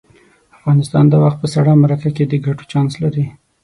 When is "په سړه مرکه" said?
1.41-2.09